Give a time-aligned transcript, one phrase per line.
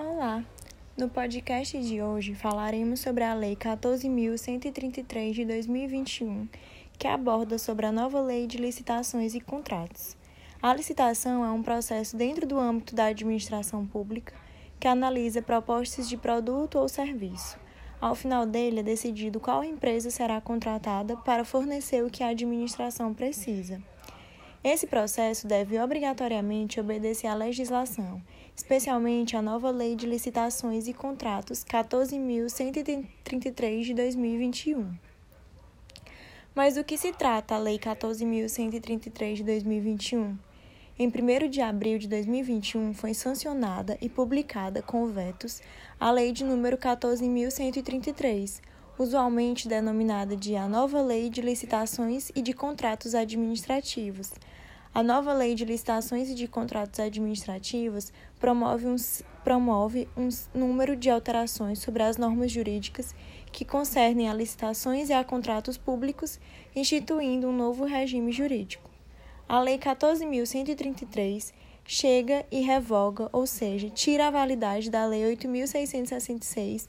[0.00, 0.44] Olá!
[0.96, 6.46] No podcast de hoje falaremos sobre a Lei 14.133 de 2021,
[6.96, 10.16] que aborda sobre a nova Lei de Licitações e Contratos.
[10.62, 14.32] A licitação é um processo dentro do âmbito da administração pública
[14.78, 17.58] que analisa propostas de produto ou serviço.
[18.00, 23.12] Ao final dele é decidido qual empresa será contratada para fornecer o que a administração
[23.12, 23.82] precisa.
[24.62, 28.20] Esse processo deve obrigatoriamente obedecer à legislação,
[28.56, 34.92] especialmente à nova Lei de Licitações e Contratos 14.133 de 2021.
[36.54, 40.36] Mas do que se trata a Lei 14.133 de 2021?
[40.98, 45.62] Em 1 de abril de 2021 foi sancionada e publicada com vetos
[46.00, 48.60] a Lei de número 14.133,
[48.98, 54.32] usualmente denominada de a Nova Lei de Licitações e de Contratos Administrativos.
[54.92, 58.96] A nova Lei de Licitações e de Contratos Administrativos promove um,
[59.44, 63.14] promove um número de alterações sobre as normas jurídicas
[63.52, 66.40] que concernem a licitações e a contratos públicos,
[66.74, 68.90] instituindo um novo regime jurídico.
[69.48, 71.52] A Lei 14.133
[71.84, 76.86] chega e revoga, ou seja, tira a validade da Lei 8.666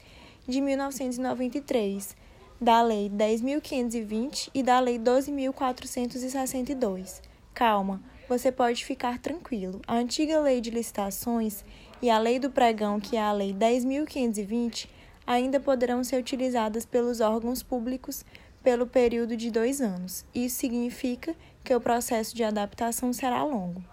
[0.49, 2.17] de 1993,
[2.59, 7.21] da Lei 10.520 e da Lei 12.462.
[7.53, 9.79] Calma, você pode ficar tranquilo.
[9.87, 11.63] A antiga Lei de Licitações
[12.01, 14.87] e a Lei do Pregão, que é a Lei 10.520,
[15.25, 18.25] ainda poderão ser utilizadas pelos órgãos públicos
[18.63, 20.25] pelo período de dois anos.
[20.33, 23.83] Isso significa que o processo de adaptação será longo.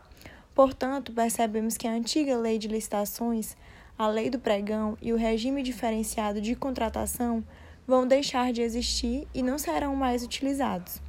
[0.55, 3.55] Portanto, percebemos que a antiga Lei de Licitações
[3.99, 7.43] a lei do pregão e o regime diferenciado de contratação
[7.87, 11.01] vão deixar de existir e não serão mais utilizados.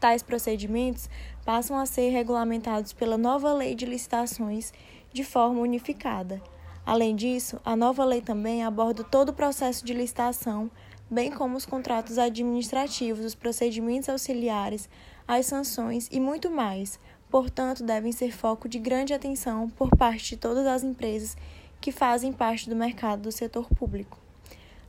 [0.00, 1.08] Tais procedimentos
[1.44, 4.72] passam a ser regulamentados pela nova lei de licitações
[5.12, 6.42] de forma unificada.
[6.86, 10.70] Além disso, a nova lei também aborda todo o processo de licitação,
[11.10, 14.88] bem como os contratos administrativos, os procedimentos auxiliares,
[15.26, 16.98] as sanções e muito mais.
[17.30, 21.36] Portanto, devem ser foco de grande atenção por parte de todas as empresas
[21.84, 24.18] que fazem parte do mercado do setor público.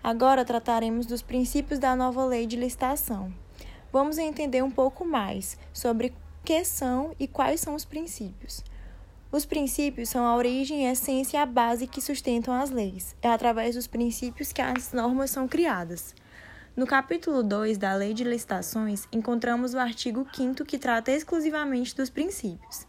[0.02, 3.34] Agora trataremos dos princípios da nova lei de licitação.
[3.92, 6.14] Vamos entender um pouco mais sobre
[6.46, 8.64] que são e quais são os princípios.
[9.30, 13.14] Os princípios são a origem, a essência e a base que sustentam as leis.
[13.22, 16.16] É através dos princípios que as normas são criadas.
[16.78, 22.10] No capítulo 2 da Lei de Licitações, encontramos o artigo 5 que trata exclusivamente dos
[22.10, 22.88] princípios.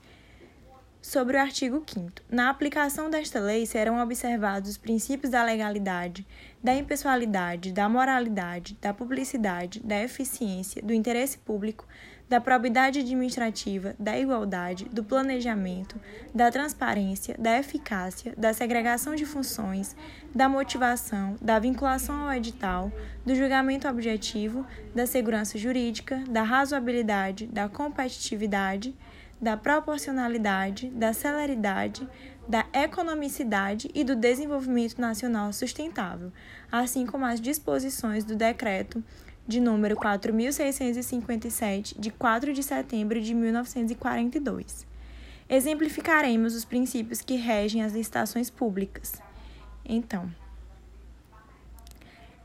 [1.07, 2.11] Sobre o artigo 5.
[2.29, 6.27] Na aplicação desta lei serão observados os princípios da legalidade,
[6.61, 11.87] da impessoalidade, da moralidade, da publicidade, da eficiência, do interesse público,
[12.29, 15.95] da probidade administrativa, da igualdade, do planejamento,
[16.35, 19.95] da transparência, da eficácia, da segregação de funções,
[20.35, 22.91] da motivação, da vinculação ao edital,
[23.25, 28.93] do julgamento objetivo, da segurança jurídica, da razoabilidade, da competitividade
[29.41, 32.09] da proporcionalidade, da celeridade,
[32.49, 36.33] da economicidade e do desenvolvimento nacional sustentável,
[36.71, 39.03] assim como as disposições do decreto
[39.47, 44.87] de número 4657 de 4 de setembro de 1942.
[45.49, 49.23] Exemplificaremos os princípios que regem as licitações públicas.
[49.85, 50.29] Então,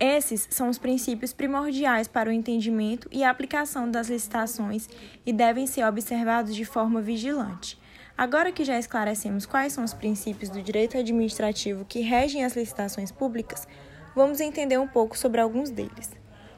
[0.03, 4.89] esses são os princípios primordiais para o entendimento e aplicação das licitações
[5.23, 7.79] e devem ser observados de forma vigilante.
[8.17, 13.11] Agora que já esclarecemos quais são os princípios do direito administrativo que regem as licitações
[13.11, 13.67] públicas,
[14.15, 16.09] vamos entender um pouco sobre alguns deles.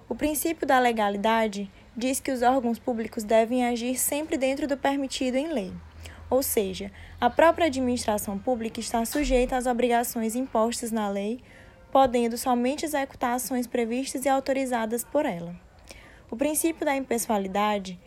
[0.08, 5.36] O princípio da legalidade diz que os órgãos públicos devem agir sempre dentro do permitido
[5.36, 5.74] em lei.
[6.30, 6.90] Ou seja,
[7.20, 11.42] a própria administração pública está sujeita às obrigações impostas na lei
[11.94, 15.56] podendo somente executar ações previstas e autorizadas por ela.
[16.32, 18.00] O princípio da impessoalidade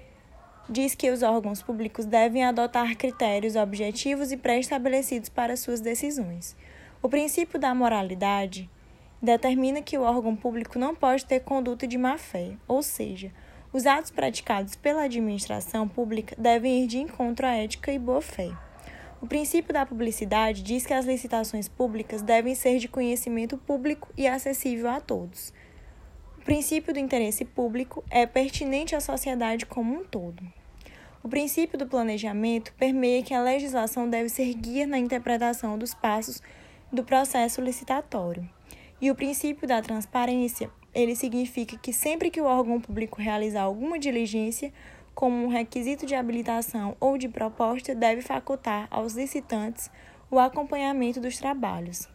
[0.68, 6.56] diz que os órgãos públicos devem adotar critérios objetivos e pré-estabelecidos para suas decisões.
[7.00, 8.68] O princípio da moralidade
[9.22, 13.30] determina que o órgão público não pode ter conduta de má-fé, ou seja,
[13.72, 18.50] os atos praticados pela administração pública devem ir de encontro à ética e boa-fé.
[19.20, 24.26] O princípio da publicidade diz que as licitações públicas devem ser de conhecimento público e
[24.26, 25.54] acessível a todos.
[26.38, 30.42] O princípio do interesse público é pertinente à sociedade como um todo.
[31.22, 36.40] O princípio do planejamento permeia que a legislação deve ser guia na interpretação dos passos
[36.92, 38.48] do processo licitatório.
[39.00, 43.98] E o princípio da transparência, ele significa que sempre que o órgão público realizar alguma
[43.98, 44.72] diligência,
[45.16, 49.90] como um requisito de habilitação ou de proposta, deve facultar aos licitantes
[50.30, 52.06] o acompanhamento dos trabalhos.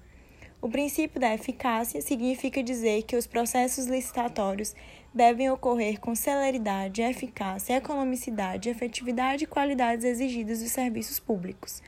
[0.61, 4.75] O princípio da eficácia significa dizer que os processos licitatórios
[5.11, 11.81] devem ocorrer com celeridade, eficácia, economicidade, efetividade e qualidades exigidas dos serviços públicos.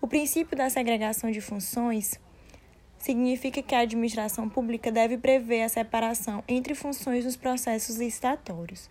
[0.00, 2.18] O princípio da segregação de funções
[2.96, 8.88] significa que a administração pública deve prever a separação entre funções nos processos licitatórios.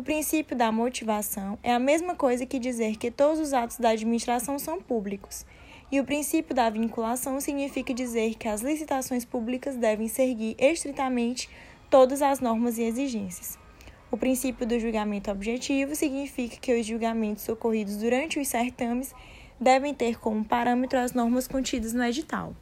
[0.00, 3.90] O princípio da motivação é a mesma coisa que dizer que todos os atos da
[3.90, 5.44] administração são públicos.
[5.92, 11.50] E o princípio da vinculação significa dizer que as licitações públicas devem seguir estritamente
[11.90, 13.58] todas as normas e exigências.
[14.10, 19.14] O princípio do julgamento objetivo significa que os julgamentos ocorridos durante os certames
[19.60, 22.54] devem ter como parâmetro as normas contidas no edital.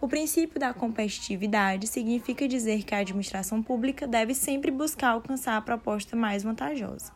[0.00, 5.60] O princípio da competitividade significa dizer que a administração pública deve sempre buscar alcançar a
[5.60, 7.12] proposta mais vantajosa.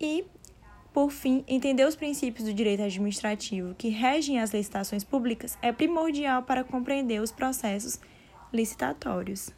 [0.00, 0.24] E,
[0.92, 6.44] por fim, entender os princípios do direito administrativo que regem as licitações públicas é primordial
[6.44, 7.98] para compreender os processos
[8.52, 9.50] licitatórios.